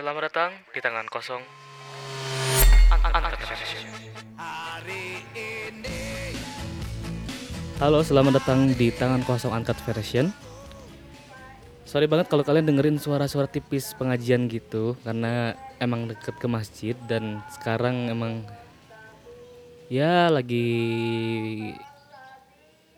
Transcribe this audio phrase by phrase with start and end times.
[0.00, 1.44] Selamat datang di tangan kosong.
[7.76, 10.32] Halo, selamat datang di tangan kosong Uncut Version.
[11.84, 15.52] Sorry banget kalau kalian dengerin suara-suara tipis pengajian gitu karena
[15.84, 18.48] emang deket ke masjid dan sekarang emang
[19.92, 20.64] ya lagi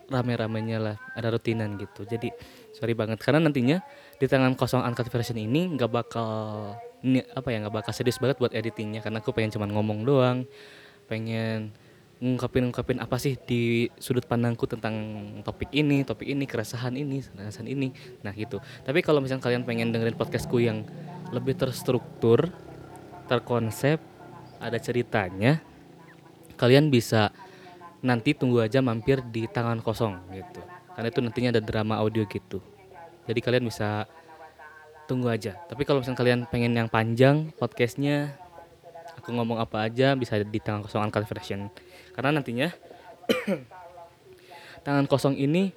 [0.07, 2.31] rame-ramenya lah ada rutinan gitu jadi
[2.71, 3.83] sorry banget karena nantinya
[4.15, 8.39] di tangan kosong uncut version ini nggak bakal ini apa ya nggak bakal serius banget
[8.39, 10.37] buat editingnya karena aku pengen cuman ngomong doang.
[11.11, 11.75] Pengen
[12.23, 14.95] ngungkapin ngungkapin apa sih di sudut pandangku tentang
[15.43, 17.91] topik ini topik ini keresahan ini keresahan ini.
[18.23, 18.63] Nah gitu.
[18.87, 20.87] Tapi kalau misalnya kalian pengen dengerin podcastku yang
[21.35, 22.47] lebih terstruktur
[23.27, 23.99] terkonsep
[24.63, 25.59] ada ceritanya
[26.55, 27.35] kalian bisa
[27.99, 30.63] nanti tunggu aja mampir di tangan kosong gitu.
[30.95, 32.63] Karena itu nantinya ada drama audio gitu.
[33.27, 34.07] Jadi kalian bisa
[35.05, 35.59] tunggu aja.
[35.67, 38.43] Tapi kalau misalnya kalian pengen yang panjang podcastnya
[39.23, 41.71] aku ngomong apa aja bisa di tangan kosong uncut version
[42.11, 42.75] karena nantinya
[44.85, 45.71] tangan kosong ini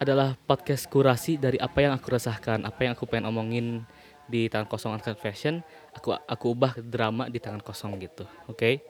[0.00, 3.84] adalah podcast kurasi dari apa yang aku rasakan apa yang aku pengen omongin
[4.24, 5.60] di tangan kosong uncut version
[5.92, 8.80] aku aku ubah drama di tangan kosong gitu oke?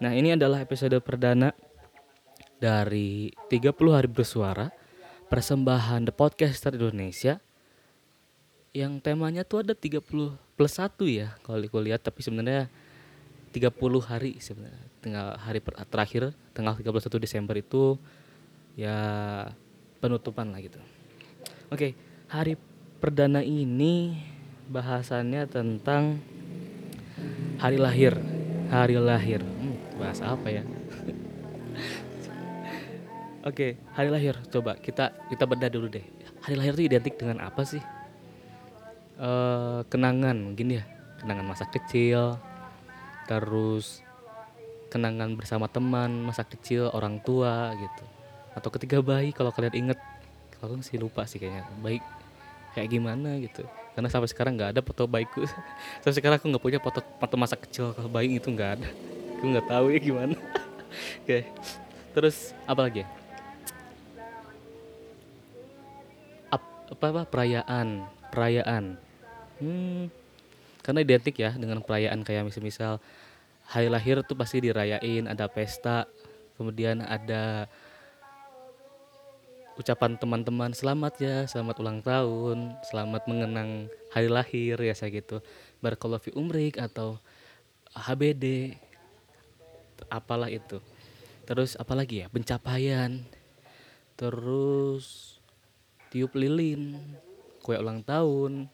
[0.00, 1.52] Nah ini adalah episode perdana
[2.56, 4.72] dari 30 hari bersuara
[5.28, 7.36] persembahan The Podcaster Indonesia
[8.74, 10.02] yang temanya tuh ada 30
[10.58, 12.66] plus 1 ya kalau lihat tapi sebenarnya
[13.54, 13.70] 30
[14.02, 17.94] hari sebenarnya tinggal hari per, terakhir tanggal 31 Desember itu
[18.74, 18.98] ya
[20.02, 20.82] penutupan lah gitu.
[21.70, 21.94] Oke,
[22.26, 22.58] hari
[22.98, 24.18] perdana ini
[24.66, 26.18] bahasannya tentang
[27.62, 28.18] hari lahir.
[28.74, 29.38] Hari lahir.
[29.38, 30.66] Hmm, bahasa apa ya?
[33.48, 34.34] Oke, hari lahir.
[34.50, 36.02] Coba kita kita bedah dulu deh.
[36.42, 37.78] Hari lahir itu identik dengan apa sih?
[39.14, 40.82] Eh, kenangan mungkin ya.
[41.22, 42.38] Kenangan masa kecil.
[43.30, 44.02] Terus
[44.90, 48.04] kenangan bersama teman, masa kecil, orang tua gitu.
[48.54, 49.98] Atau ketika bayi kalau kalian inget.
[50.58, 51.62] Kalau sih lupa sih kayaknya.
[51.78, 52.02] Baik
[52.74, 53.62] kayak gimana gitu.
[53.94, 55.46] Karena sampai sekarang nggak ada foto bayiku.
[56.02, 58.88] sampai sekarang aku nggak punya foto foto masa kecil kalau bayi itu nggak ada.
[59.38, 60.36] Aku nggak tahu ya gimana.
[61.22, 61.46] Oke.
[62.16, 63.08] Terus apa lagi ya?
[66.54, 69.03] Ap- apa apa perayaan perayaan
[69.64, 70.02] hmm,
[70.84, 72.92] karena identik ya dengan perayaan kayak misal misal
[73.64, 76.04] hari lahir tuh pasti dirayain ada pesta
[76.60, 77.64] kemudian ada
[79.74, 85.42] ucapan teman-teman selamat ya selamat ulang tahun selamat mengenang hari lahir ya saya gitu.
[85.82, 87.18] Barakallahu umrik atau
[87.98, 88.78] HBD
[90.06, 90.78] apalah itu.
[91.42, 93.26] Terus apalagi ya pencapaian.
[94.14, 95.36] Terus
[96.14, 96.94] tiup lilin
[97.58, 98.70] kue ulang tahun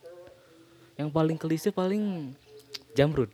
[1.00, 2.36] yang paling klise paling
[2.92, 3.32] jamrud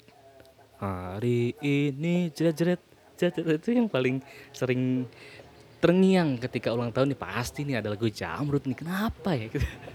[0.78, 2.82] hari ini jeret jeret
[3.18, 4.20] itu yang paling
[4.52, 5.08] sering
[5.80, 7.20] terngiang ketika ulang tahun nih.
[7.20, 8.76] Pasti nih ada lagu jamrud nih.
[8.76, 9.48] Kenapa ya?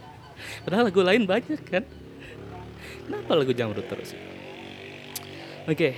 [0.65, 1.83] Padahal lagu lain banyak kan?
[3.05, 4.17] Kenapa lagu jamrud terus?
[5.69, 5.97] Oke.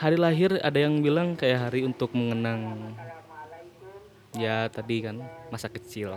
[0.00, 2.94] Hari lahir ada yang bilang kayak hari untuk mengenang.
[4.32, 5.20] Ya tadi kan
[5.52, 6.16] masa kecil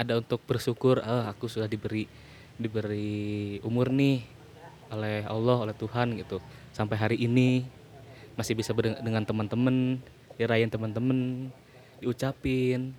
[0.00, 2.08] ada untuk bersyukur ah aku sudah diberi
[2.56, 4.24] diberi umur nih
[4.88, 6.40] oleh Allah oleh Tuhan gitu.
[6.72, 7.68] Sampai hari ini
[8.32, 10.00] masih bisa dengan teman-teman
[10.40, 11.52] dirayain teman-teman
[12.00, 12.96] diucapin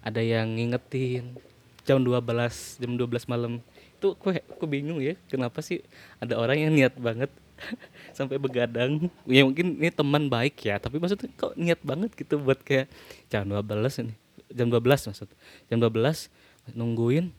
[0.00, 1.36] ada yang ngingetin.
[1.84, 3.60] Jam 12 jam 12 malam.
[4.00, 5.84] Itu aku aku bingung ya kenapa sih
[6.16, 7.28] ada orang yang niat banget
[8.16, 9.12] sampai begadang.
[9.28, 12.88] Ya mungkin ini teman baik ya tapi maksudnya kok niat banget gitu buat kayak
[13.28, 13.62] jam 12
[14.02, 15.28] ini jam 12 maksud.
[15.70, 17.30] Jam 12 nungguin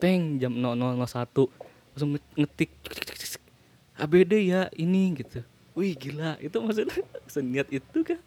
[0.00, 0.74] teng jam 0001
[1.94, 2.70] langsung nge- ngetik
[3.94, 5.44] ABD ya ini gitu.
[5.74, 7.02] Wih gila itu maksudnya
[7.34, 8.20] seniat itu kan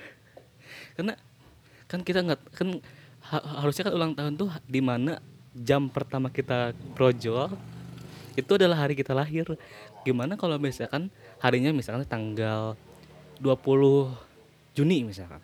[0.96, 1.14] karena
[1.86, 2.68] kan kita nggak kan
[3.30, 5.20] ha- harusnya kan ulang tahun tuh di mana
[5.56, 7.52] jam pertama kita projol
[8.36, 9.48] itu adalah hari kita lahir.
[10.04, 11.08] Gimana kalau misalkan
[11.40, 12.76] harinya misalkan tanggal
[13.40, 14.12] 20
[14.76, 15.40] Juni misalkan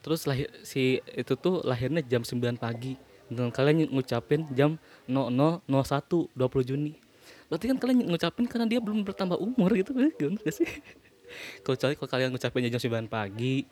[0.00, 2.96] terus lahir si itu tuh lahirnya jam 9 pagi.
[3.30, 4.74] Dan kalian ngucapin jam
[5.06, 6.34] 0001 20
[6.66, 6.98] Juni.
[7.46, 9.94] Berarti kan kalian ngucapin karena dia belum bertambah umur gitu.
[10.18, 10.66] Gimana gak sih?
[11.62, 13.66] Kalau kalau kalian ngucapin jam 9 pagi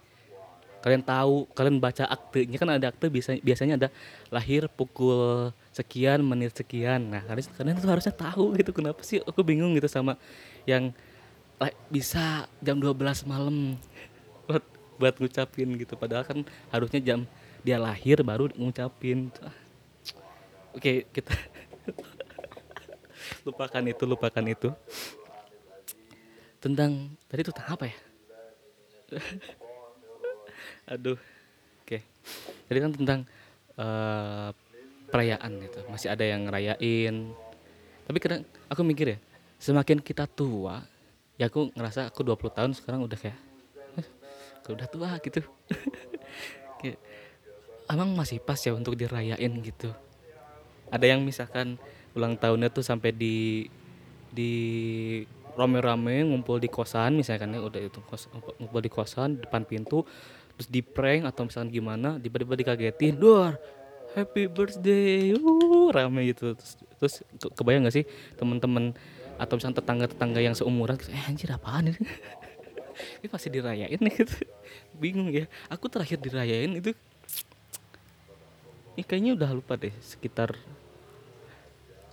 [0.79, 2.57] kalian tahu kalian baca aktenya.
[2.57, 3.89] Kan ada akte biasanya biasanya ada
[4.31, 7.11] lahir pukul sekian menit sekian.
[7.11, 9.19] Nah kalian kalian tuh harusnya tahu gitu kenapa sih?
[9.27, 10.15] Aku bingung gitu sama
[10.65, 10.95] yang
[11.91, 12.95] bisa jam 12
[13.27, 13.75] malam
[14.99, 15.95] buat ngucapin gitu.
[15.95, 16.43] Padahal kan
[16.75, 17.25] harusnya jam
[17.63, 19.31] dia lahir baru ngucapin.
[20.75, 21.33] Oke kita
[23.47, 24.69] lupakan itu lupakan itu.
[26.59, 27.97] Tentang tadi itu tentang apa ya?
[30.99, 31.19] Aduh
[31.87, 31.99] oke.
[32.69, 33.21] Jadi kan tentang
[33.79, 34.51] uh,
[35.09, 35.79] perayaan gitu.
[35.89, 37.33] Masih ada yang ngerayain.
[38.05, 39.19] Tapi kadang aku mikir ya
[39.59, 40.87] semakin kita tua
[41.35, 43.39] ya aku ngerasa aku 20 tahun sekarang udah kayak
[44.75, 45.41] udah tua gitu.
[46.81, 46.99] Kayak,
[47.89, 49.91] emang masih pas ya untuk dirayain gitu.
[50.89, 51.77] Ada yang misalkan
[52.17, 53.69] ulang tahunnya tuh sampai di
[54.29, 54.53] di
[55.59, 58.31] rame-rame ngumpul di kosan misalkan ya udah itu kos,
[58.63, 60.07] ngumpul di kosan depan pintu
[60.55, 63.59] terus di prank atau misalkan gimana tiba-tiba dikagetin luar
[64.17, 65.37] happy birthday.
[65.37, 66.57] Uh rame gitu.
[66.57, 67.15] Terus, terus
[67.57, 68.05] kebayang gak sih
[68.37, 68.95] teman-teman
[69.39, 72.03] atau misalnya tetangga-tetangga yang seumuran eh anjir apaan ini
[73.21, 74.35] ini pasti dirayain gitu.
[74.97, 75.47] Bingung ya.
[75.71, 76.93] Aku terakhir dirayain itu
[78.99, 80.59] ini kayaknya udah lupa deh sekitar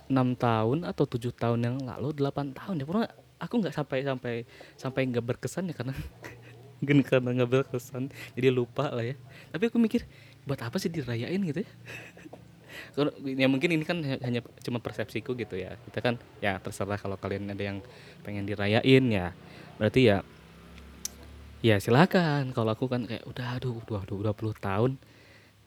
[0.06, 2.86] enam tahun atau tujuh tahun yang lalu delapan tahun ya.
[2.86, 3.10] Pernah
[3.42, 4.34] aku nggak sampai sampai
[4.78, 5.98] sampai nggak berkesan ya karena
[6.78, 8.06] mungkin karena nggak berkesan
[8.38, 9.18] jadi lupa lah ya.
[9.50, 10.06] Tapi aku mikir
[10.46, 11.70] buat apa sih dirayain gitu ya?
[13.24, 15.80] Ya mungkin ini kan hanya cuma persepsiku gitu ya.
[15.88, 17.80] Kita kan ya terserah kalau kalian ada yang
[18.20, 19.32] pengen dirayain ya.
[19.80, 20.20] Berarti ya
[21.66, 22.54] ya silakan.
[22.54, 24.94] Kalau aku kan kayak udah aduh dua dua puluh tahun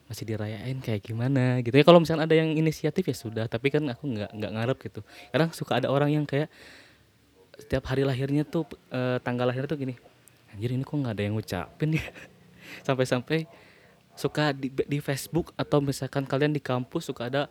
[0.08, 1.60] masih dirayain kayak gimana?
[1.60, 1.84] Gitu ya.
[1.84, 3.44] Kalau misalnya ada yang inisiatif ya sudah.
[3.44, 5.00] Tapi kan aku nggak nggak ngarep gitu.
[5.28, 6.48] Kadang suka ada orang yang kayak
[7.60, 9.92] setiap hari lahirnya tuh e, tanggal lahir tuh gini
[10.48, 12.04] anjir ini kok nggak ada yang ngucapin ya?
[12.88, 13.44] Sampai-sampai
[14.16, 17.42] suka di, di Facebook atau misalkan kalian di kampus suka ada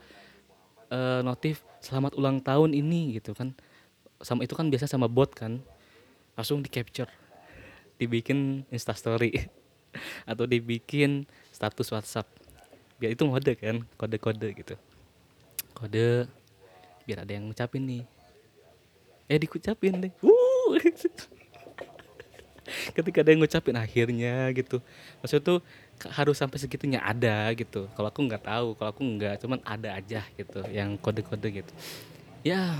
[0.89, 3.53] e, notif selamat ulang tahun ini gitu kan.
[4.19, 5.61] Sama itu kan biasa sama bot kan.
[6.33, 7.07] Langsung di capture
[7.99, 9.51] dibikin instastory
[10.29, 12.27] atau dibikin status WhatsApp.
[12.97, 14.75] Biar itu mode kan kode-kode gitu.
[15.75, 16.27] Kode
[17.03, 18.03] biar ada yang ngucapin nih.
[19.29, 20.13] Eh dikucapin deh.
[20.23, 20.79] Uh
[22.95, 24.79] ketika ada yang ngucapin akhirnya gitu.
[25.21, 25.59] Maksud tuh
[26.15, 27.91] harus sampai segitunya ada gitu.
[27.97, 31.73] Kalau aku nggak tahu kalau aku nggak cuman ada aja gitu yang kode-kode gitu.
[32.45, 32.77] Ya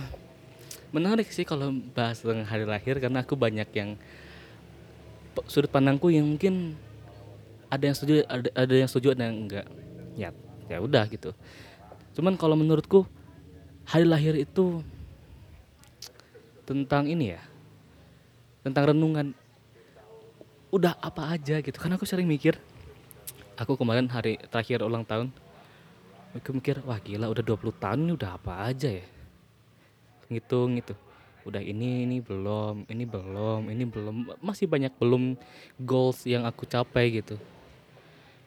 [0.90, 3.94] menarik sih kalau bahas tentang hari lahir karena aku banyak yang
[5.48, 6.76] sudut pandangku yang mungkin
[7.70, 9.68] ada yang setuju ada, ada yang setuju ada yang enggak.
[10.18, 10.30] Ya
[10.70, 11.34] ya udah gitu.
[12.18, 13.06] Cuman kalau menurutku
[13.86, 14.82] hari lahir itu
[16.66, 17.42] tentang ini ya
[18.66, 19.34] tentang renungan.
[20.70, 22.54] Udah apa aja gitu karena aku sering mikir
[23.58, 25.34] aku kemarin hari terakhir ulang tahun
[26.38, 29.06] aku mikir wah gila udah 20 tahun ini udah apa aja ya?
[30.30, 30.94] Ngitung gitu
[31.50, 34.16] udah ini ini belum ini belum ini belum.
[34.40, 35.36] Masih banyak belum
[35.82, 37.36] goals yang aku capai gitu.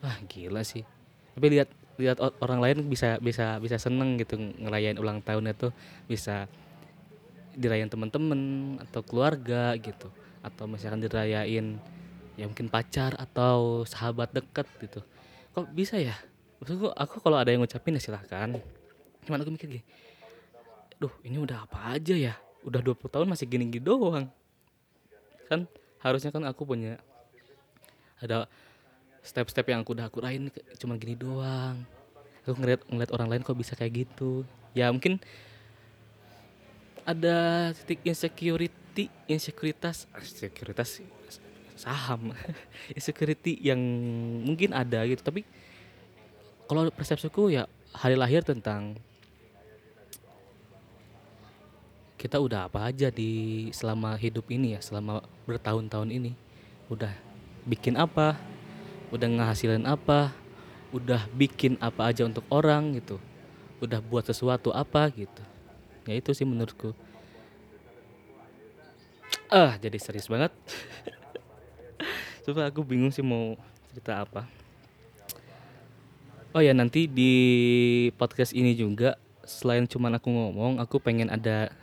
[0.00, 0.86] Wah gila sih.
[1.34, 1.68] Tapi lihat
[2.00, 5.68] lihat orang lain bisa bisa bisa seneng gitu ngerayain ulang tahun itu
[6.08, 6.48] bisa
[7.52, 8.40] dirayain teman-teman
[8.80, 10.08] atau keluarga gitu.
[10.40, 11.76] Atau misalkan dirayain
[12.38, 15.04] ya mungkin pacar atau sahabat dekat gitu.
[15.52, 16.16] Kok bisa ya?
[16.62, 18.56] Maksudku aku kalau ada yang ngucapin ya silahkan.
[19.26, 19.84] Cuman aku mikir gini
[21.02, 24.30] duh ini udah apa aja ya udah 20 tahun masih gini-gini doang.
[25.50, 25.66] Kan
[26.02, 26.98] harusnya kan aku punya
[28.22, 28.46] ada
[29.22, 31.78] step-step yang aku udah aku rain cuma gini doang.
[32.42, 34.42] Aku ngeliat ngeliat orang lain kok bisa kayak gitu.
[34.74, 35.22] Ya mungkin
[37.02, 41.02] ada titik insecurity insekuritas insekuritas
[41.82, 42.30] saham.
[42.98, 43.80] Insecurity yang
[44.46, 45.18] mungkin ada gitu.
[45.18, 45.42] Tapi
[46.70, 48.94] kalau persepsiku ya hari lahir tentang
[52.22, 56.38] kita udah apa aja di selama hidup ini ya selama bertahun-tahun ini.
[56.86, 57.10] Udah
[57.66, 58.38] bikin apa
[59.10, 60.30] udah ngehasilin apa
[60.94, 63.18] udah bikin apa aja untuk orang gitu.
[63.82, 65.42] Udah buat sesuatu apa gitu.
[66.06, 66.94] Ya itu sih menurutku.
[69.50, 70.54] Ah jadi serius banget.
[72.46, 73.58] Coba aku bingung sih mau
[73.90, 74.46] cerita apa.
[76.54, 77.34] Oh ya nanti di
[78.14, 81.81] podcast ini juga selain cuman aku ngomong aku pengen ada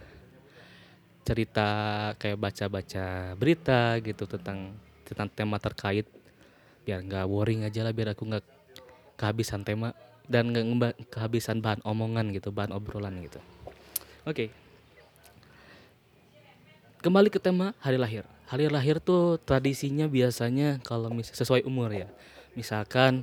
[1.29, 1.69] cerita
[2.17, 4.74] kayak baca-baca berita gitu tentang
[5.05, 6.09] tentang tema terkait.
[6.81, 8.45] Biar nggak boring aja lah biar aku nggak
[9.13, 9.93] kehabisan tema
[10.25, 13.38] dan nggak kehabisan bahan omongan gitu bahan obrolan gitu.
[14.25, 14.50] Oke.
[14.50, 14.50] Okay.
[17.00, 18.25] kembali ke tema hari lahir.
[18.50, 22.09] Hari lahir tuh tradisinya biasanya kalau mis sesuai umur ya.
[22.57, 23.21] Misalkan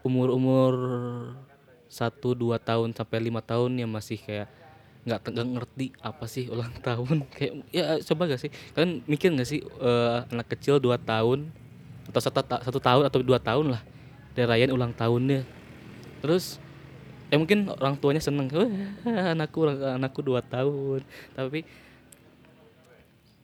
[0.00, 0.72] umur-umur
[1.88, 4.48] satu dua tahun sampai lima tahun yang masih kayak
[5.08, 7.24] nggak nggak ngerti apa sih ulang tahun.
[7.32, 8.50] Kayak ya coba gak sih?
[8.76, 11.48] Kalian mikir gak sih uh, anak kecil dua tahun
[12.08, 13.82] atau satu, satu tahun atau dua tahun lah
[14.36, 15.42] dirayain ulang tahunnya.
[16.20, 16.60] Terus
[17.32, 18.52] ya mungkin orang tuanya seneng.
[18.52, 18.68] Wah,
[19.32, 21.02] anakku anakku dua tahun.
[21.32, 21.64] Tapi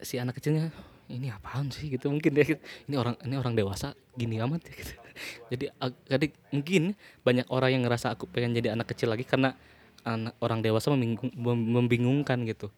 [0.04, 0.68] si anak kecilnya
[1.09, 1.88] ini apaan sih?
[1.88, 4.62] Gitu mungkin dia ini orang ini orang dewasa gini amat.
[4.68, 5.04] Gitu
[5.50, 5.71] jadi
[6.11, 6.83] jadi mungkin
[7.23, 9.54] banyak orang yang ngerasa aku pengen jadi anak kecil lagi karena
[10.05, 11.33] anak orang dewasa membingung,
[11.65, 12.69] membingungkan gitu.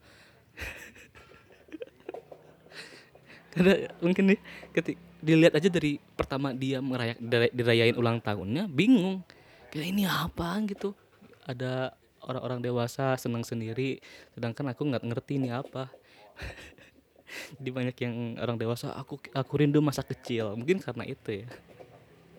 [3.53, 4.41] Karena mungkin nih
[4.73, 7.19] ketik dilihat aja dari pertama dia merayak
[7.51, 9.27] dirayain ulang tahunnya bingung.
[9.75, 10.95] Kayak ini apa gitu?
[11.43, 13.99] Ada orang-orang dewasa senang sendiri
[14.39, 15.91] sedangkan aku nggak ngerti ini apa.
[17.59, 20.55] Jadi banyak yang orang dewasa aku aku rindu masa kecil.
[20.55, 21.51] Mungkin karena itu ya.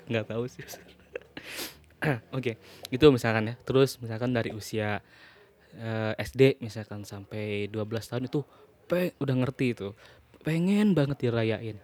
[0.08, 0.64] Nggak tahu sih
[2.38, 2.52] oke
[2.94, 3.56] itu misalkan ya.
[3.66, 5.02] Terus misalkan dari usia
[5.78, 8.42] uh, eh, SD misalkan sampai 12 tahun itu
[8.88, 9.92] pe udah ngerti itu.
[10.46, 11.78] Pengen banget dirayain.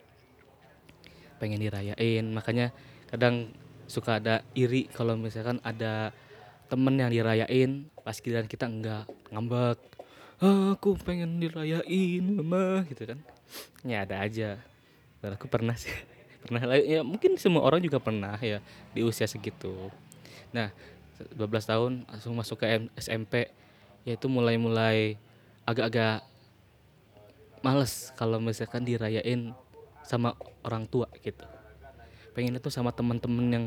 [1.41, 2.25] Pengen dirayain.
[2.31, 2.71] Makanya
[3.09, 3.51] kadang
[3.89, 6.15] suka ada iri kalau misalkan ada
[6.71, 9.77] temen yang dirayain pas giliran kita enggak ngambek.
[10.43, 13.19] Ah, aku pengen dirayain mama gitu kan.
[13.83, 14.59] Ya ada aja.
[15.19, 15.91] Dan aku pernah sih.
[16.43, 16.75] Pernah.
[16.83, 18.59] Ya mungkin semua orang juga pernah ya
[18.91, 19.87] di usia segitu
[20.53, 20.69] nah
[21.33, 23.49] 12 tahun langsung masuk ke SMP
[24.03, 25.15] yaitu mulai-mulai
[25.63, 26.23] agak-agak
[27.63, 29.55] males kalau misalkan dirayain
[30.03, 30.35] sama
[30.67, 31.47] orang tua gitu.
[32.35, 33.65] Pengen itu sama teman-teman yang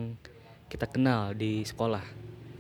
[0.69, 2.05] kita kenal di sekolah.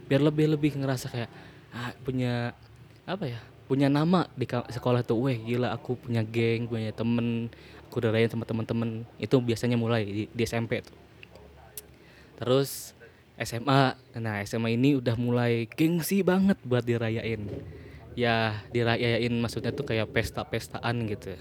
[0.08, 1.30] Biar lebih lebih ngerasa kayak
[1.76, 2.56] ah, punya
[3.04, 7.50] apa ya punya nama di sekolah tuh weh gila aku punya geng punya temen
[7.90, 10.96] aku udah sama temen-temen itu biasanya mulai di, di SMP tuh.
[12.40, 12.95] Terus
[13.36, 17.44] SMA nah SMA ini udah mulai gengsi banget buat dirayain.
[18.16, 21.36] Ya dirayain maksudnya tuh kayak pesta-pestaan gitu.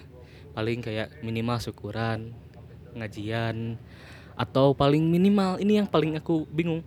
[0.52, 2.36] Paling kayak minimal syukuran
[2.96, 3.80] ngajian
[4.36, 6.84] atau paling minimal ini yang paling aku bingung.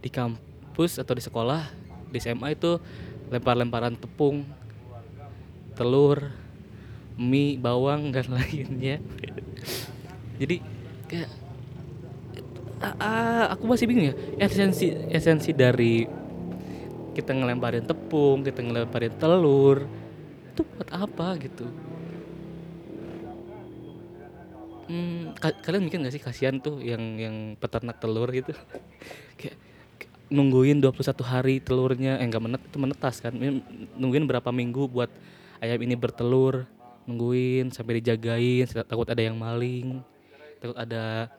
[0.00, 1.68] Di kampus atau di sekolah
[2.08, 2.80] di SMA itu
[3.28, 4.46] lempar-lemparan tepung
[5.76, 6.32] telur
[7.20, 9.04] mie bawang dan lainnya.
[10.40, 10.64] Jadi
[11.08, 11.45] kayak
[13.00, 14.14] ah, aku masih bingung ya.
[14.38, 16.06] Esensi esensi dari
[17.16, 19.88] kita ngelemparin tepung kita ngelemparin telur
[20.52, 21.64] itu buat apa gitu?
[24.86, 28.54] Hmm, ka kalian mikir gak sih kasihan tuh yang yang peternak telur gitu?
[29.40, 29.56] Kayak
[30.30, 33.34] nungguin 21 hari telurnya eh enggak menet itu menetas kan?
[33.98, 35.10] Nungguin berapa minggu buat
[35.58, 36.68] ayam ini bertelur
[37.06, 40.02] nungguin sampai dijagain takut ada yang maling
[40.58, 41.30] takut ada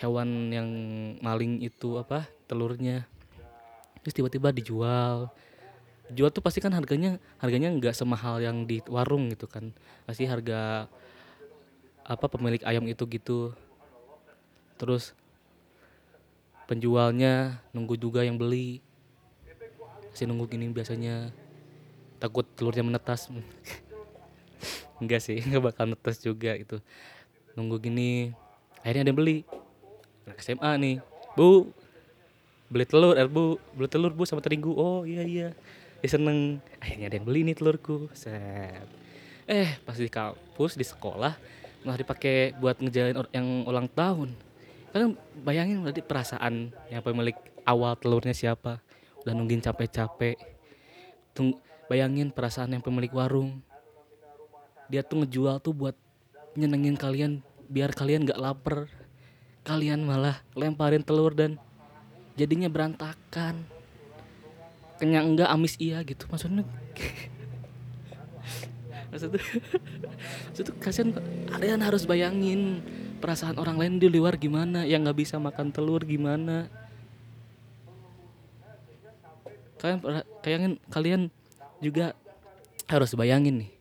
[0.00, 0.68] hewan yang
[1.20, 3.04] maling itu apa telurnya.
[4.00, 5.28] Terus tiba-tiba dijual.
[6.10, 9.76] Jual tuh pasti kan harganya harganya nggak semahal yang di warung gitu kan.
[10.08, 10.88] Pasti harga
[12.02, 13.52] apa pemilik ayam itu gitu.
[14.80, 15.12] Terus
[16.64, 18.80] penjualnya nunggu juga yang beli.
[20.10, 21.28] Masih nunggu gini biasanya.
[22.16, 23.28] Takut telurnya menetas.
[25.00, 26.76] Enggak sih enggak bakal netes juga itu
[27.56, 28.36] nunggu gini
[28.84, 29.38] akhirnya ada yang beli
[30.30, 30.96] anak SMA nih.
[31.34, 31.74] Bu
[32.70, 33.58] beli telur er bu.
[33.74, 34.70] Beli telur bu sama terigu.
[34.70, 35.48] Oh iya iya.
[35.98, 36.62] Dia seneng.
[36.78, 38.06] Akhirnya ada yang beli nih telurku.
[38.14, 38.86] Set.
[39.50, 41.34] Eh pas di kampus di sekolah
[41.82, 44.30] malah dipakai buat ngejalin yang ulang tahun.
[44.94, 47.34] Kan bayangin berarti perasaan yang pemilik
[47.66, 48.78] awal telurnya siapa?
[49.26, 50.38] Udah nungguin capek-capek.
[51.34, 51.58] Tung
[51.90, 53.58] bayangin perasaan yang pemilik warung.
[54.90, 55.94] Dia tuh ngejual tuh buat
[56.58, 57.32] nyenengin kalian
[57.70, 58.90] biar kalian gak lapar
[59.64, 61.60] kalian malah lemparin telur dan
[62.34, 63.68] jadinya berantakan.
[65.00, 66.28] Kenyang enggak amis iya gitu.
[66.28, 66.62] Maksudnya
[69.10, 69.40] maksudnya
[70.52, 71.10] maksudnya kasihan
[71.48, 72.84] kalian harus bayangin
[73.20, 74.84] perasaan orang lain di luar gimana.
[74.84, 76.68] Yang nggak bisa makan telur gimana.
[79.80, 79.98] Kalian
[80.44, 81.22] kalian kalian
[81.80, 82.12] juga
[82.90, 83.72] harus bayangin nih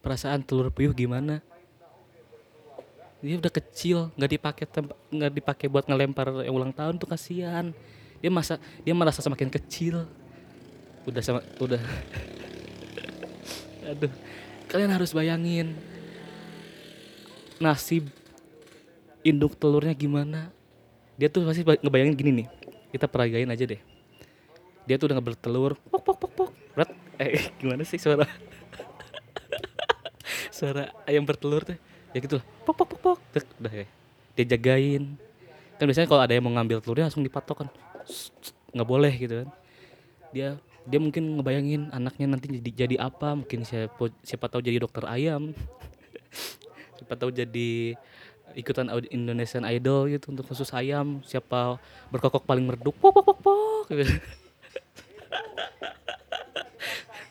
[0.00, 1.44] perasaan telur puyuh gimana
[3.20, 4.64] dia udah kecil nggak dipakai
[5.12, 7.68] nggak dipakai buat ngelempar ulang tahun tuh kasihan.
[8.20, 10.08] Dia masa dia merasa semakin kecil.
[11.04, 11.80] Udah sama udah.
[13.92, 14.12] Aduh
[14.72, 15.76] kalian harus bayangin.
[17.60, 18.08] Nasib
[19.20, 20.48] induk telurnya gimana?
[21.20, 22.48] Dia tuh pasti ngebayangin gini nih.
[22.96, 23.80] Kita peragain aja deh.
[24.88, 26.50] Dia tuh udah bertelur pok pok pok pok.
[26.72, 26.88] Berat.
[27.20, 28.24] Eh gimana sih suara?
[30.56, 31.76] Suara ayam bertelur tuh
[32.10, 33.18] ya gitu lah pok pok pok.
[33.18, 33.86] Pok udah ya.
[34.38, 35.18] Dia jagain.
[35.78, 37.68] Kan biasanya kalau ada yang mau ngambil telurnya langsung dipatok kan.
[38.74, 39.48] Nggak boleh gitu kan.
[40.30, 40.48] Dia
[40.88, 45.52] dia mungkin ngebayangin anaknya nanti jadi jadi apa mungkin siapa siapa tahu jadi dokter ayam.
[47.00, 47.96] Siapa tahu jadi
[48.52, 51.24] ikutan Indonesian Idol gitu untuk khusus ayam.
[51.24, 51.80] Siapa
[52.12, 54.04] berkokok paling meredup pok pok pok pok gitu.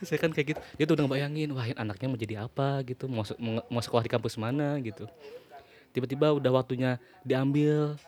[0.03, 0.59] saya kan kayak gitu.
[0.79, 3.05] Dia tuh udah ngebayangin wah anaknya mau jadi apa gitu?
[3.11, 3.23] Mau,
[3.67, 4.79] mau, sekolah di kampus mana?
[4.79, 5.07] gitu.
[5.91, 7.99] Tiba-tiba udah waktunya diambil.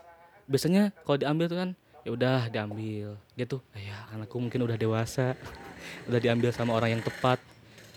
[0.48, 1.70] Biasanya kalau diambil tuh kan
[2.08, 3.20] ya udah diambil.
[3.36, 5.36] Dia tuh ya anakku mungkin udah dewasa.
[6.06, 7.42] Udah diambil sama orang yang tepat.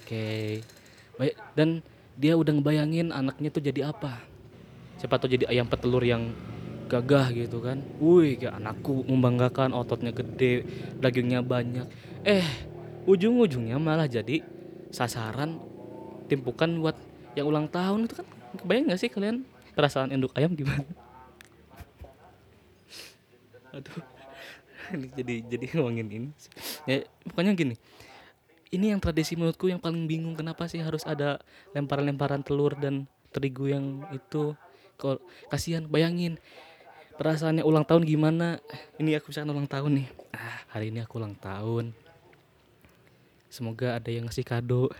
[0.02, 0.64] Oke.
[1.20, 1.84] Baik dan
[2.16, 4.24] dia udah ngebayangin anaknya tuh jadi apa.
[4.96, 6.32] Siapa tuh jadi ayam petelur yang
[6.88, 7.84] gagah gitu kan.
[8.00, 10.64] Wih kayak anakku membanggakan ototnya gede
[10.96, 11.84] dagingnya banyak.
[12.24, 12.44] Eh
[13.04, 14.40] ujung-ujungnya malah jadi
[14.88, 15.60] sasaran
[16.28, 16.96] timpukan buat
[17.34, 18.26] yang ulang tahun itu kan
[18.62, 19.42] kebayang gak sih kalian
[19.74, 20.86] perasaan induk ayam gimana?
[23.74, 24.00] Aduh
[24.94, 26.28] ini jadi jadi ngomongin ini
[26.84, 27.74] ya pokoknya gini
[28.74, 31.38] ini yang tradisi menurutku yang paling bingung kenapa sih harus ada
[31.72, 34.58] lemparan-lemparan telur dan terigu yang itu.
[35.46, 36.42] Kasihan bayangin
[37.14, 38.58] perasaannya ulang tahun gimana?
[38.98, 40.08] Ini aku misalkan ulang tahun nih.
[40.34, 41.94] Ah hari ini aku ulang tahun
[43.54, 44.90] semoga ada yang ngasih kado.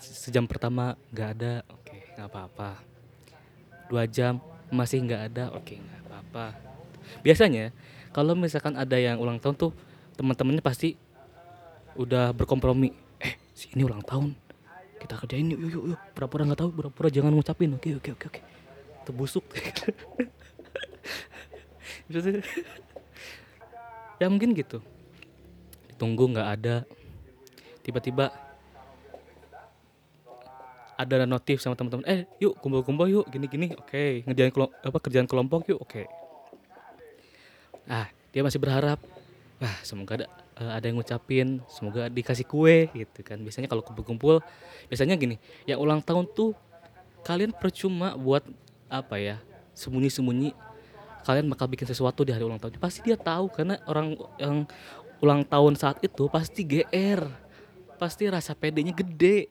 [0.00, 2.80] Se- sejam pertama nggak ada oke nggak apa-apa.
[3.92, 4.40] Dua jam
[4.72, 6.56] masih nggak ada oke nggak apa-apa.
[7.20, 7.76] Biasanya
[8.16, 9.76] kalau misalkan ada yang ulang tahun tuh
[10.16, 10.96] teman-temannya pasti
[11.92, 12.88] udah berkompromi.
[13.20, 14.32] Eh si ini ulang tahun.
[14.96, 17.76] Kita kerjain yuk yuk yuk, pura-pura nggak tahu pura-pura jangan ngucapin.
[17.76, 18.40] Oke oke oke oke.
[19.04, 19.44] Terbusuk.
[24.20, 24.78] Ya mungkin gitu
[26.02, 26.76] ditunggu nggak ada.
[27.86, 28.34] Tiba-tiba
[30.98, 35.70] ada notif sama teman-teman eh yuk kumpul-kumpul yuk gini-gini oke ngerjain kelom- apa kerjaan kelompok
[35.70, 36.10] yuk oke.
[37.86, 38.98] Ah dia masih berharap
[39.62, 40.26] wah semoga ada
[40.58, 43.38] eh, ada yang ngucapin semoga dikasih kue gitu kan.
[43.38, 44.42] Biasanya kalau kumpul-kumpul
[44.90, 45.38] biasanya gini
[45.70, 46.58] yang ulang tahun tuh
[47.22, 48.42] kalian percuma buat
[48.90, 49.38] apa ya
[49.78, 50.50] sembunyi-sembunyi.
[51.22, 52.82] Kalian bakal bikin sesuatu di hari ulang tahun.
[52.82, 54.66] Pasti dia tahu karena orang yang
[55.22, 57.22] ulang tahun saat itu pasti GR
[57.96, 59.46] pasti rasa pedenya gede.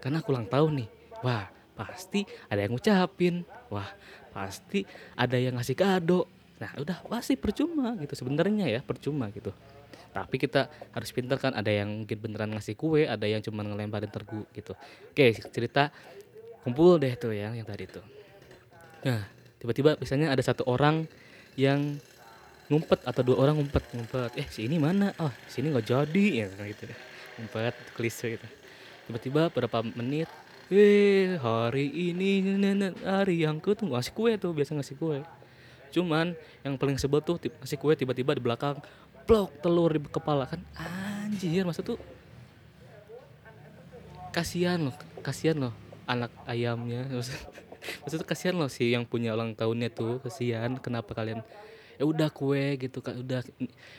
[0.00, 0.88] Karena aku ulang tahun nih
[1.20, 1.44] wah
[1.76, 3.86] pasti ada yang ngucapin wah
[4.32, 6.24] pasti ada yang ngasih kado.
[6.58, 9.52] Nah udah pasti percuma gitu sebenarnya ya percuma gitu.
[10.08, 14.08] Tapi kita harus pintar kan ada yang mungkin beneran ngasih kue ada yang cuma ngelemparin
[14.08, 14.72] tergu gitu.
[15.12, 15.92] Oke cerita
[16.64, 18.02] kumpul deh tuh yang yang tadi tuh.
[19.04, 19.28] Nah
[19.60, 21.04] tiba-tiba biasanya ada satu orang
[21.58, 22.00] yang
[22.68, 24.30] ngumpet atau dua orang ngumpet ngumpet.
[24.36, 25.16] Eh si ini mana?
[25.16, 26.24] Oh sini nggak jadi.
[26.44, 26.84] Ya gitu.
[27.40, 28.46] Ngumpet klise gitu.
[29.08, 30.28] Tiba-tiba beberapa menit
[30.68, 32.44] eh hari ini
[33.00, 35.24] hari yang ku tuh ngasih kue tuh biasa ngasih kue.
[35.88, 38.76] Cuman yang paling sebel tuh ngasih kue tiba-tiba di belakang
[39.24, 40.44] plok telur di kepala.
[40.44, 41.96] Kan anjir masa tuh
[44.28, 47.08] kasihan loh kasihan loh anak ayamnya.
[47.16, 47.40] Maksud
[48.04, 50.76] maksud tuh kasihan loh si yang punya ulang tahunnya tuh kasihan.
[50.76, 51.40] Kenapa kalian
[51.98, 53.42] ya udah kue gitu kan udah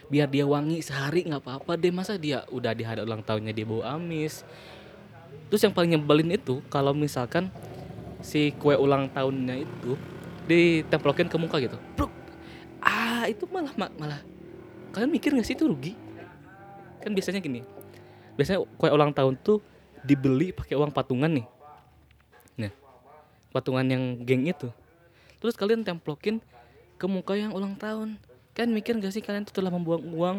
[0.08, 3.68] biar dia wangi sehari nggak apa-apa deh masa dia udah di hari ulang tahunnya dia
[3.68, 4.48] bau amis.
[5.52, 7.52] Terus yang paling nyebelin itu kalau misalkan
[8.24, 10.00] si kue ulang tahunnya itu
[10.48, 11.78] ditemplokin ke muka gitu.
[11.94, 12.12] Pluk.
[12.80, 14.24] ah itu malah ma- malah.
[14.96, 15.94] Kalian mikir nggak sih itu rugi?
[17.04, 17.62] Kan biasanya gini
[18.40, 19.60] biasanya kue ulang tahun tuh
[20.00, 21.48] dibeli pakai uang patungan nih.
[22.56, 22.72] Nah
[23.52, 24.72] patungan yang geng itu
[25.44, 26.40] terus kalian templokin
[27.00, 28.20] ke muka yang ulang tahun.
[28.52, 30.38] Kan mikir gak sih kalian tuh telah membuang uang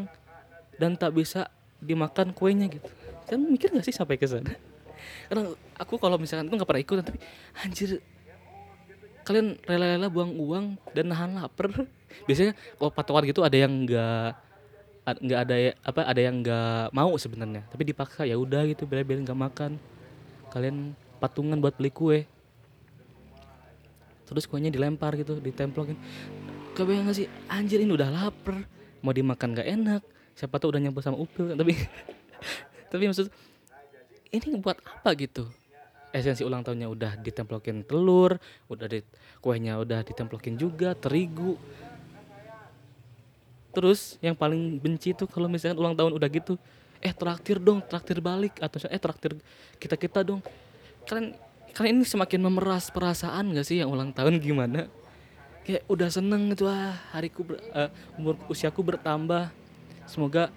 [0.77, 1.49] dan tak bisa
[1.81, 2.87] dimakan kuenya gitu.
[3.25, 4.53] Kan mikir gak sih sampai ke sana?
[5.33, 7.18] Karena aku kalau misalkan itu nggak pernah ikutan tapi
[7.57, 8.05] anjir
[9.25, 11.73] kalian rela-rela buang uang dan nahan lapar.
[12.29, 14.31] Biasanya kalau patokan gitu ada yang nggak
[15.11, 17.64] nggak ada ya- apa ada yang nggak mau sebenarnya.
[17.73, 19.81] Tapi dipaksa ya udah gitu biar biar nggak makan.
[20.53, 20.92] Kalian
[21.23, 22.18] patungan buat beli kue.
[24.27, 25.99] Terus kuenya dilempar gitu ditemplokin
[26.74, 27.28] kebayang gak sih?
[27.50, 28.64] Anjir ini udah lapar.
[29.02, 30.02] Mau dimakan gak enak.
[30.37, 31.52] Siapa tahu udah nyambut sama upil.
[31.61, 31.74] Tapi
[32.90, 33.30] tapi maksud
[34.35, 35.46] ini buat apa gitu?
[36.11, 38.35] Esensi ulang tahunnya udah ditemplokin telur
[38.66, 38.98] udah di
[39.38, 41.54] kuenya udah ditemplokin juga terigu.
[43.70, 46.59] Terus yang paling benci tuh kalau misalkan ulang tahun udah gitu
[46.98, 48.59] eh traktir dong traktir balik.
[48.59, 49.38] Atau eh traktir
[49.78, 50.42] kita kita dong.
[51.06, 51.38] Kalian
[51.70, 54.90] kalian ini semakin memeras perasaan gak sih yang ulang tahun gimana
[55.70, 59.54] kayak udah seneng gitu ah hariku ber, eh, umur usiaku bertambah.
[60.11, 60.50] Semoga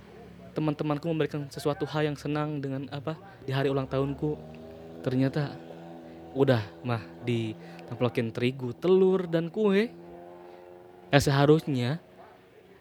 [0.58, 3.14] teman-temanku memberikan sesuatu hal yang senang dengan apa
[3.46, 4.34] di hari ulang tahunku.
[5.06, 5.54] Ternyata
[6.34, 9.94] udah mah ditemplokin terigu telur dan kue.
[11.14, 12.02] Ya seharusnya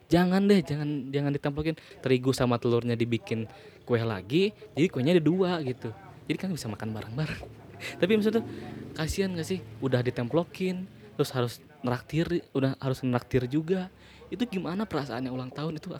[0.08, 3.44] jangan deh jangan jangan ditemplokin terigu sama telurnya dibikin
[3.84, 5.92] kue lagi jadi kuenya ada dua gitu.
[6.24, 7.44] Jadi kan bisa makan bareng-bareng.
[8.00, 8.40] Tapi maksudnya
[8.96, 9.60] kasihan gak sih?
[9.84, 13.90] Udah ditemplokin terus harus neraktir udah harus neraktir juga.
[14.32, 15.92] Itu gimana perasaannya ulang tahun itu?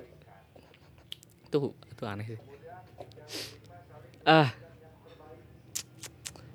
[1.47, 2.41] Itu itu aneh sih.
[4.25, 4.51] Ah.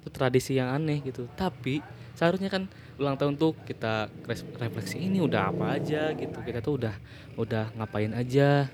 [0.02, 1.28] Itu tradisi yang aneh gitu.
[1.36, 1.84] Tapi
[2.18, 2.66] seharusnya kan
[2.98, 4.10] ulang tahun tuh kita
[4.58, 6.40] refleksi ini udah apa aja gitu.
[6.42, 6.96] Kita tuh udah
[7.38, 8.72] udah ngapain aja.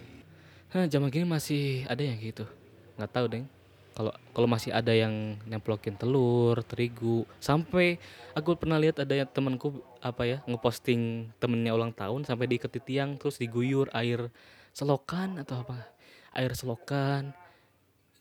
[0.71, 2.45] Hah, zaman gini masih ada yang gitu?
[2.97, 3.43] Nggak tahu deh
[3.93, 8.01] kalau kalau masih ada yang nemplokin telur terigu sampai
[8.33, 12.81] aku pernah lihat ada yang temanku apa ya ngeposting temennya ulang tahun sampai diikat di
[12.81, 14.33] tiang terus diguyur air
[14.73, 15.85] selokan atau apa
[16.33, 17.31] air selokan.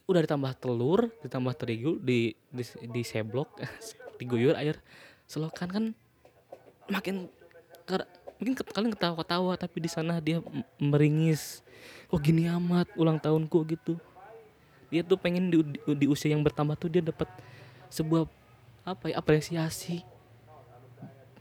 [0.05, 3.57] Udah ditambah telur ditambah terigu di di, di seblok
[4.21, 4.77] diguyur air
[5.25, 5.85] selokan kan
[6.93, 7.33] makin
[8.37, 10.45] mungkin kalian ketawa-ketawa tapi di sana dia
[10.77, 11.65] meringis.
[12.13, 13.97] Kok gini amat ulang tahunku gitu
[14.93, 15.57] dia tuh pengen di,
[15.97, 17.25] di, usia yang bertambah tuh dia dapat
[17.89, 18.29] sebuah
[18.85, 20.05] apa ya apresiasi.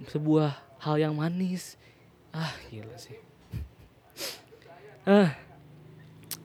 [0.07, 1.75] Sebuah hal yang manis.
[2.31, 3.19] Ah gila sih.
[5.03, 5.35] Ah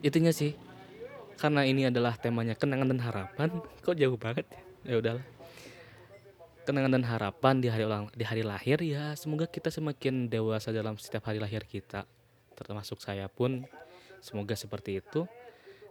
[0.03, 0.51] itunya sih.
[1.39, 3.55] Karena ini adalah temanya kenangan dan harapan.
[3.79, 4.61] Kok jauh banget ya?
[4.83, 5.25] Ya udahlah.
[6.67, 9.15] Kenangan dan harapan di hari ulang di hari lahir ya.
[9.15, 12.03] Semoga kita semakin dewasa dalam setiap hari lahir kita.
[12.59, 13.63] Termasuk saya pun.
[14.19, 15.23] Semoga seperti itu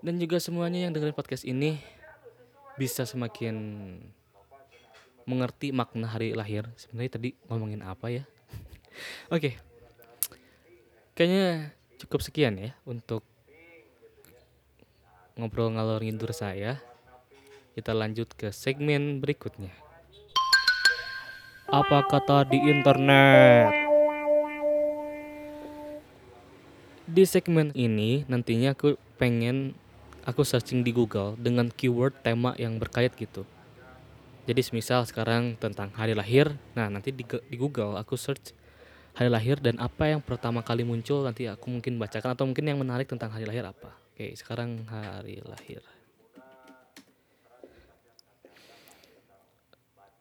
[0.05, 1.81] dan juga semuanya yang dengerin podcast ini
[2.77, 3.57] bisa semakin
[5.27, 6.69] mengerti makna hari lahir.
[6.79, 8.25] Sebenarnya tadi ngomongin apa ya?
[9.35, 9.53] Oke.
[9.53, 9.55] Okay.
[11.17, 13.25] Kayaknya cukup sekian ya untuk
[15.37, 16.79] ngobrol ngalor ngidur saya.
[17.77, 19.73] Kita lanjut ke segmen berikutnya.
[21.67, 23.69] Apa kata di internet?
[27.05, 29.77] Di segmen ini nantinya aku pengen
[30.27, 33.47] aku searching di Google dengan keyword tema yang berkait gitu.
[34.47, 38.55] Jadi semisal sekarang tentang hari lahir, nah nanti di, di Google aku search
[39.15, 42.79] hari lahir dan apa yang pertama kali muncul nanti aku mungkin bacakan atau mungkin yang
[42.79, 43.95] menarik tentang hari lahir apa.
[44.13, 45.83] Oke, sekarang hari lahir.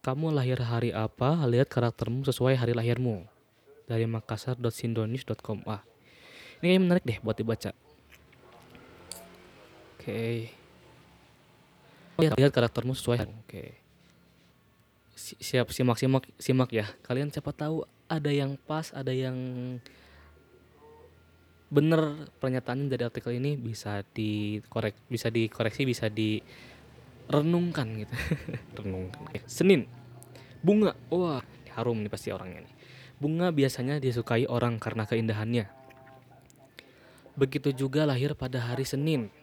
[0.06, 1.34] Kamu lahir hari apa?
[1.50, 3.26] Lihat karaktermu sesuai hari lahirmu.
[3.90, 5.66] Dari makassar.sindonews.com.
[5.66, 5.82] Ah,
[6.62, 7.74] ini menarik deh buat dibaca.
[10.06, 10.54] Oke.
[12.22, 13.26] Lihat, lihat karaktermu sesuai.
[13.26, 13.74] Oke.
[15.18, 16.86] Siap simak simak simak ya.
[17.02, 19.34] Kalian siapa tahu ada yang pas, ada yang
[21.66, 28.14] bener pernyataannya dari artikel ini bisa dikorek bisa dikoreksi bisa direnungkan gitu
[28.78, 29.42] renungkan Oke.
[29.50, 29.90] Senin
[30.62, 31.42] bunga wah
[31.74, 32.74] harum nih pasti orangnya nih
[33.18, 35.66] bunga biasanya disukai orang karena keindahannya
[37.34, 39.34] begitu juga lahir pada hari Senin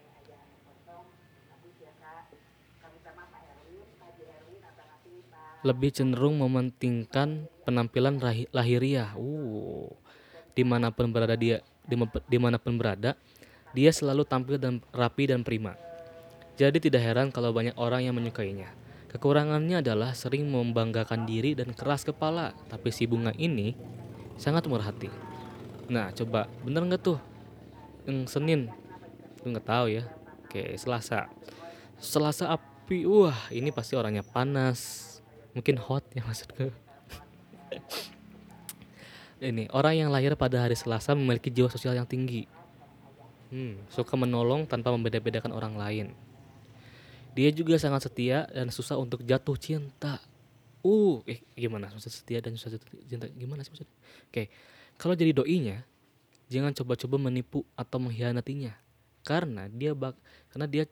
[5.63, 8.19] lebih cenderung mementingkan penampilan
[8.51, 9.15] lahiriah.
[9.15, 9.89] Uh,
[10.53, 11.65] di mana pun berada dia,
[12.29, 13.17] di mana pun berada,
[13.73, 15.73] dia selalu tampil dan rapi dan prima.
[16.53, 18.69] Jadi tidak heran kalau banyak orang yang menyukainya.
[19.09, 23.73] Kekurangannya adalah sering membanggakan diri dan keras kepala, tapi si bunga ini
[24.37, 25.09] sangat murah hati.
[25.89, 27.17] Nah, coba bener nggak tuh?
[28.05, 28.61] Yang Senin,
[29.41, 30.05] lu nggak tahu ya.
[30.45, 31.29] Oke, Selasa.
[31.97, 35.12] Selasa api, wah ini pasti orangnya panas,
[35.53, 36.69] mungkin hot ya maksudku.
[39.43, 42.47] Ini orang yang lahir pada hari Selasa memiliki jiwa sosial yang tinggi.
[43.53, 46.07] Hmm, suka menolong tanpa membeda-bedakan orang lain.
[47.33, 50.21] Dia juga sangat setia dan susah untuk jatuh cinta.
[50.85, 51.89] Uh eh gimana?
[51.93, 53.25] Susah setia dan susah jatuh cinta.
[53.33, 53.97] Gimana sih maksudnya?
[54.29, 54.49] Oke
[54.97, 55.81] kalau jadi doinya
[56.49, 58.73] jangan coba-coba menipu atau mengkhianatinya.
[59.23, 60.19] Karena dia bak
[60.53, 60.83] karena dia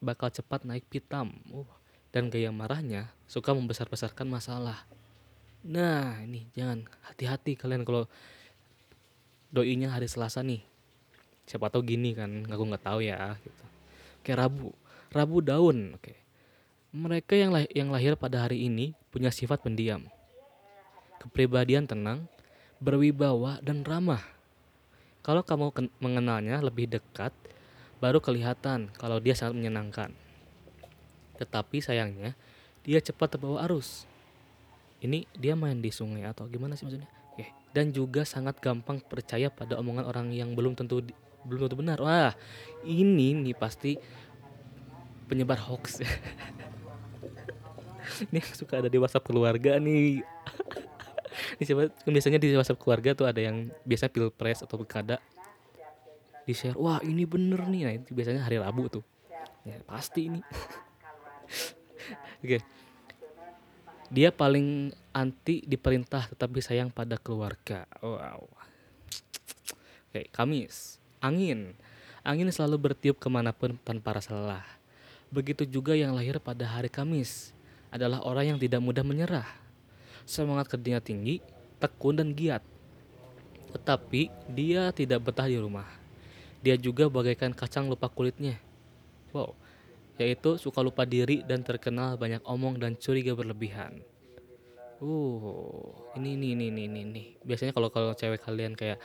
[0.00, 1.34] bakal cepat naik pitam.
[1.52, 1.68] Uh
[2.10, 4.82] dan gaya marahnya suka membesar-besarkan masalah.
[5.66, 8.08] Nah, ini jangan hati-hati kalian kalau
[9.52, 10.62] doinya hari Selasa nih.
[11.46, 13.64] Siapa tahu gini kan, aku nggak tahu ya gitu.
[14.22, 14.70] Kayak Rabu,
[15.10, 16.14] Rabu daun, oke.
[16.90, 20.06] Mereka yang lah, yang lahir pada hari ini punya sifat pendiam.
[21.22, 22.26] Kepribadian tenang,
[22.82, 24.22] berwibawa dan ramah.
[25.20, 25.70] Kalau kamu
[26.00, 27.30] mengenalnya lebih dekat,
[28.00, 30.10] baru kelihatan kalau dia sangat menyenangkan.
[31.40, 32.36] Tetapi sayangnya
[32.84, 34.04] dia cepat terbawa arus.
[35.00, 37.08] Ini dia main di sungai atau gimana sih maksudnya?
[37.32, 37.48] Oke.
[37.72, 41.00] Dan juga sangat gampang percaya pada omongan orang yang belum tentu
[41.48, 41.98] belum tentu benar.
[42.04, 42.36] Wah,
[42.84, 43.96] ini nih pasti
[45.24, 46.04] penyebar hoax.
[48.28, 50.20] ini suka ada di WhatsApp keluarga nih.
[51.56, 55.16] ini siapa biasanya di WhatsApp keluarga tuh ada yang biasa pilpres atau pilkada
[56.44, 59.04] di share wah ini bener nih nah biasanya hari Rabu tuh
[59.62, 60.40] ya pasti ini
[62.42, 62.58] Oke.
[64.10, 67.86] Dia paling anti diperintah tetapi sayang pada keluarga.
[68.02, 68.50] Wow.
[70.10, 70.98] Oke, Kamis.
[71.22, 71.78] Angin.
[72.26, 74.66] Angin selalu bertiup ke mana pun tanpa rasa lelah.
[75.30, 77.54] Begitu juga yang lahir pada hari Kamis
[77.94, 79.46] adalah orang yang tidak mudah menyerah.
[80.26, 81.38] Semangat kerjanya tinggi,
[81.78, 82.62] tekun dan giat.
[83.70, 85.86] Tetapi dia tidak betah di rumah.
[86.60, 88.58] Dia juga bagaikan kacang lupa kulitnya.
[89.30, 89.54] Wow,
[90.20, 94.04] yaitu suka lupa diri dan terkenal banyak omong dan curiga berlebihan.
[95.00, 97.00] Uh, ini ini ini ini ini.
[97.08, 97.22] ini.
[97.40, 99.00] Biasanya kalau kalau cewek kalian kayak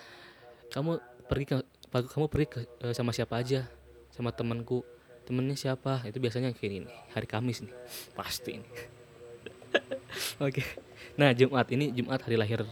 [0.67, 0.99] kamu
[1.31, 1.55] pergi ke
[1.87, 3.63] kamu pergi ke, eh, sama siapa aja?
[4.11, 4.83] Sama temanku.
[5.23, 6.03] Temennya siapa?
[6.03, 7.73] Itu biasanya kayak ini hari Kamis nih.
[8.11, 8.69] Pasti ini.
[10.45, 10.61] Oke.
[11.15, 12.67] Nah, Jumat ini Jumat hari lahir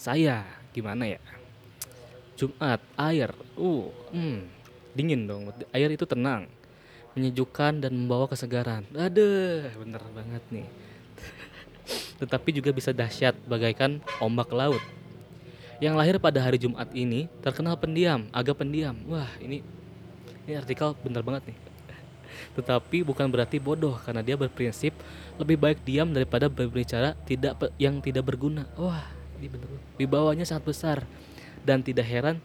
[0.00, 0.42] saya.
[0.72, 1.20] Gimana ya?
[2.40, 3.30] Jumat, air.
[3.54, 4.48] Uh, hmm,
[4.96, 5.52] dingin dong.
[5.76, 6.48] Air itu tenang,
[7.14, 8.86] menyejukkan dan membawa kesegaran.
[8.96, 10.66] Aduh, bener banget nih.
[12.20, 14.80] Tetapi juga bisa dahsyat bagaikan ombak laut.
[15.82, 18.94] Yang lahir pada hari Jumat ini terkenal pendiam, agak pendiam.
[19.10, 19.60] Wah, ini
[20.46, 21.58] ini artikel bener banget nih.
[22.56, 24.94] Tetapi bukan berarti bodoh karena dia berprinsip
[25.36, 28.64] lebih baik diam daripada berbicara tidak yang tidak berguna.
[28.78, 29.04] Wah,
[29.42, 29.68] ini bener.
[29.98, 30.98] Wibawanya sangat besar
[31.66, 32.42] dan tidak heran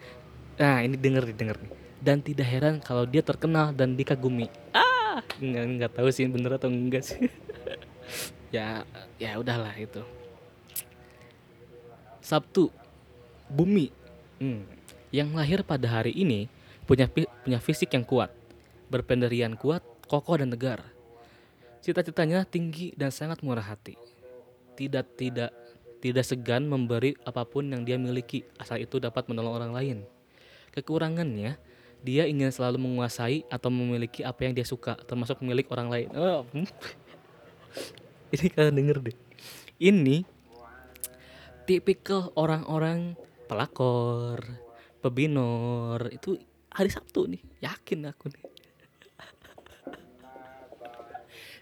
[0.57, 1.71] nah ini denger denger nih
[2.01, 4.49] dan tidak heran kalau dia terkenal dan dikagumi.
[4.73, 7.21] Ah nggak nggak tahu sih bener atau enggak sih.
[8.47, 8.87] Ya
[9.19, 9.99] ya udahlah itu.
[12.23, 12.71] Sabtu
[13.51, 13.91] bumi.
[14.37, 14.63] Hmm.
[15.09, 16.45] yang lahir pada hari ini
[16.85, 18.29] punya punya fisik yang kuat
[18.87, 20.79] berpendirian kuat kokoh dan tegar.
[21.83, 23.99] Cita-citanya tinggi dan sangat murah hati.
[24.79, 25.51] Tidak tidak
[25.99, 29.97] tidak segan memberi apa pun yang dia miliki asal itu dapat menolong orang lain.
[30.71, 31.57] Kekurangannya,
[32.07, 36.07] dia ingin selalu menguasai atau memiliki apa yang dia suka, termasuk milik orang lain.
[36.15, 36.63] Oh, hmm.
[38.39, 39.17] ini kalian denger deh.
[39.75, 40.23] Ini
[41.67, 43.19] tipikal orang-orang
[43.51, 44.39] pelakor,
[45.03, 46.39] pebinor itu
[46.71, 48.39] hari Sabtu nih, yakin aku nih.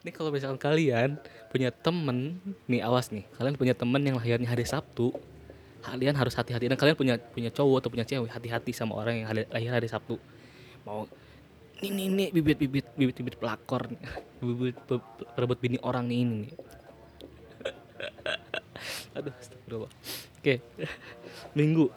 [0.06, 1.18] ini kalau misalkan kalian
[1.50, 5.16] punya temen nih awas nih kalian punya temen yang lahirnya hari Sabtu
[5.86, 6.66] kalian harus hati-hati.
[6.66, 10.18] Dan kalian punya punya cowok atau punya cewek hati-hati sama orang yang lahir hari Sabtu.
[10.82, 11.06] Mau
[11.84, 13.92] ini nih bibit bibit bibit bibit pelakor
[14.42, 14.80] bibit
[15.38, 16.50] perebut bini orang nih ini.
[19.18, 19.92] Aduh astagfirullah.
[20.42, 20.62] Oke.
[21.58, 21.90] Minggu.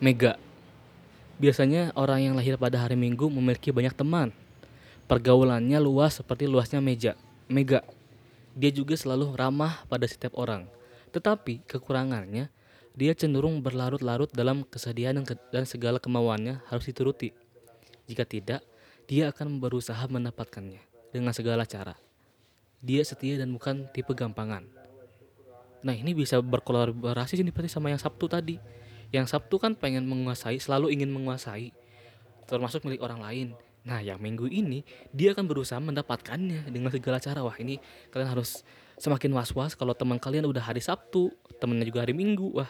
[0.00, 0.36] Mega.
[1.40, 4.28] Biasanya orang yang lahir pada hari minggu memiliki banyak teman.
[5.08, 7.16] Pergaulannya luas seperti luasnya meja.
[7.48, 7.80] Mega.
[8.52, 10.68] Dia juga selalu ramah pada setiap orang.
[11.10, 12.52] Tetapi kekurangannya,
[12.94, 17.30] dia cenderung berlarut-larut dalam kesedihan dan, ke dan segala kemauannya harus dituruti.
[18.10, 18.60] Jika tidak,
[19.06, 20.82] dia akan berusaha mendapatkannya
[21.14, 21.94] dengan segala cara.
[22.82, 24.66] Dia setia dan bukan tipe gampangan.
[25.80, 28.56] Nah ini bisa berkolaborasi sih seperti sama yang Sabtu tadi.
[29.10, 31.74] Yang Sabtu kan pengen menguasai, selalu ingin menguasai,
[32.46, 33.48] termasuk milik orang lain.
[33.80, 37.40] Nah, yang minggu ini dia akan berusaha mendapatkannya dengan segala cara.
[37.40, 37.80] Wah, ini
[38.12, 38.60] kalian harus
[39.00, 42.52] semakin was-was kalau teman kalian udah hari Sabtu, temennya juga hari Minggu.
[42.52, 42.68] Wah,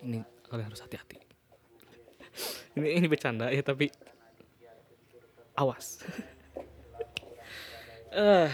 [0.00, 1.20] ini kalian harus hati-hati.
[2.80, 3.92] ini ini bercanda ya, tapi
[5.52, 6.00] awas.
[8.16, 8.48] uh,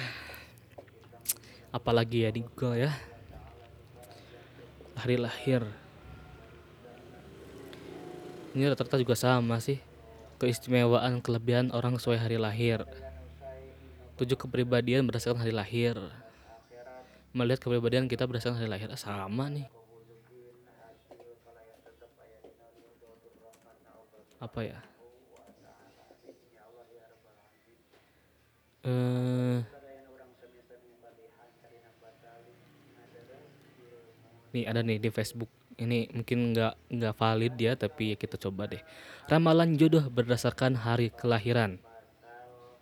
[1.79, 2.91] apalagi ya di Google ya.
[4.99, 5.63] Hari lahir.
[8.55, 9.79] Ini rata-rata juga sama sih
[10.39, 12.83] keistimewaan kelebihan orang sesuai hari lahir
[14.15, 15.99] tujuh kepribadian berdasarkan hari lahir
[17.35, 19.67] melihat kepribadian kita berdasarkan hari lahir ah, sama nih.
[24.39, 24.79] Apa ya?
[28.85, 29.59] Eh
[34.55, 35.51] nih ada nih di Facebook.
[35.75, 38.79] Ini mungkin nggak nggak valid ya tapi kita coba deh.
[39.27, 41.83] Ramalan jodoh berdasarkan hari kelahiran.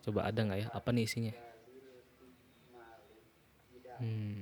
[0.05, 0.67] Coba ada nggak ya?
[0.69, 1.33] Apa nih isinya?
[3.97, 4.32] Hmm.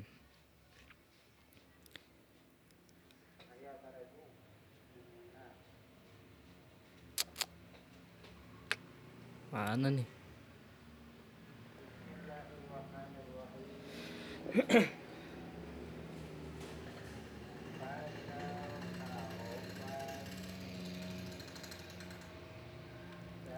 [9.51, 10.07] Mana nih?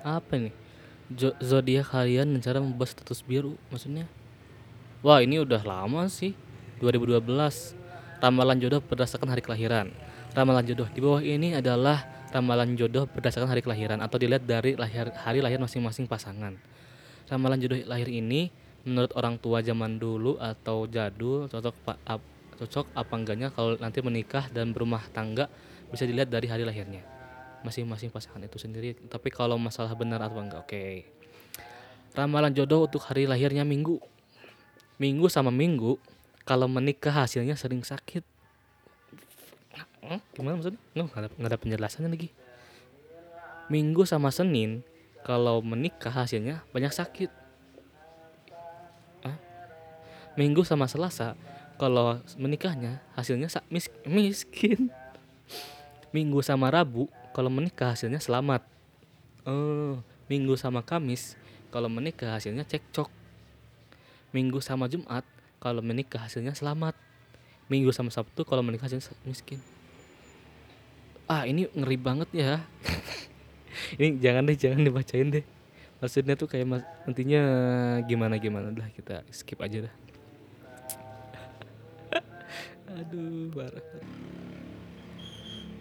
[0.03, 0.53] Apa nih?
[1.39, 4.09] Zodiak kalian rencana membuat status biru maksudnya?
[5.05, 6.33] Wah ini udah lama sih.
[6.81, 7.21] 2012
[8.19, 9.93] ramalan jodoh berdasarkan hari kelahiran.
[10.33, 15.13] Ramalan jodoh di bawah ini adalah ramalan jodoh berdasarkan hari kelahiran atau dilihat dari lahir
[15.13, 16.57] hari lahir masing-masing pasangan.
[17.29, 18.49] Ramalan jodoh lahir ini
[18.83, 21.97] menurut orang tua zaman dulu atau jadul cocok pak
[22.59, 25.47] cocok apa enggaknya kalau nanti menikah dan berumah tangga
[25.87, 27.05] bisa dilihat dari hari lahirnya
[27.63, 28.97] masing-masing pasangan itu sendiri.
[29.07, 30.73] Tapi kalau masalah benar atau enggak oke.
[30.73, 31.07] Okay.
[32.13, 33.97] ramalan jodoh untuk hari lahirnya minggu.
[35.01, 35.97] Minggu sama minggu
[36.45, 38.21] kalau menikah hasilnya sering sakit
[40.33, 40.81] gimana maksudnya?
[40.93, 42.29] Nggak ada, nggak ada penjelasannya lagi.
[43.71, 44.83] Minggu sama senin
[45.23, 47.31] kalau menikah hasilnya banyak sakit.
[49.23, 49.37] Hah?
[50.35, 51.37] minggu sama selasa
[51.79, 54.91] kalau menikahnya hasilnya mis miskin.
[56.13, 58.61] Minggu sama rabu kalau menikah hasilnya selamat.
[59.49, 59.97] Oh,
[60.29, 61.33] minggu sama kamis
[61.73, 63.09] kalau menikah hasilnya cekcok.
[64.29, 65.25] Minggu sama jumat
[65.57, 66.93] kalau menikah hasilnya selamat
[67.73, 69.57] minggu sama sabtu kalau menikah hasilnya miskin.
[71.25, 72.61] Ah ini ngeri banget ya.
[73.97, 75.45] Ini jangan deh jangan dibacain deh.
[75.97, 77.41] Maksudnya tuh kayak mas, nantinya
[78.05, 79.93] gimana gimana lah kita skip aja dah.
[83.01, 83.85] Aduh parah.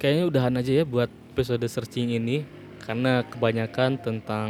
[0.01, 2.49] Kayaknya udahan aja ya buat episode searching ini
[2.81, 4.49] karena kebanyakan tentang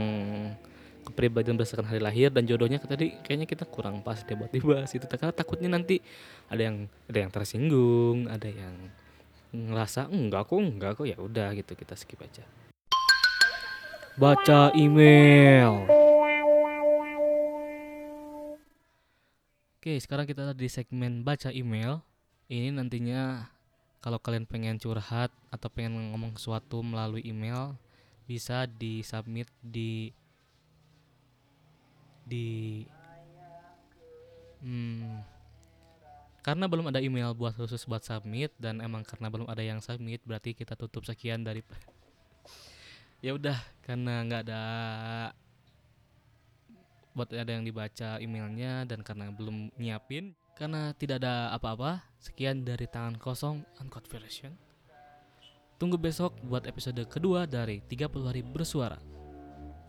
[1.12, 5.04] kepribadian berdasarkan hari lahir dan jodohnya tadi kayaknya kita kurang pas deh buat dibahas itu
[5.04, 6.00] karena takutnya nanti
[6.48, 8.74] ada yang ada yang tersinggung ada yang
[9.52, 12.42] ngerasa enggak kok enggak kok ya udah gitu kita skip aja
[14.12, 15.88] baca email.
[19.82, 22.04] Oke, sekarang kita di segmen baca email.
[22.52, 23.48] Ini nantinya
[24.04, 27.74] kalau kalian pengen curhat atau pengen ngomong sesuatu melalui email
[28.28, 30.12] bisa di submit di
[32.32, 32.48] di
[34.64, 35.20] hmm,
[36.40, 40.24] karena belum ada email buat khusus buat submit dan emang karena belum ada yang submit
[40.24, 41.60] berarti kita tutup sekian dari
[43.24, 44.62] ya udah karena nggak ada
[47.12, 52.88] buat ada yang dibaca emailnya dan karena belum nyiapin karena tidak ada apa-apa sekian dari
[52.88, 54.56] tangan kosong uncut version.
[55.76, 59.02] Tunggu besok buat episode kedua dari 30 hari bersuara.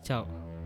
[0.02, 0.63] Ciao